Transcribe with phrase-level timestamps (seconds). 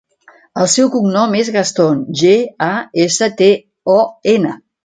[0.63, 2.33] El seu cognom és Gaston: ge,
[2.71, 2.73] a,
[3.07, 3.55] essa, te,
[3.99, 4.03] o,
[4.37, 4.61] ena.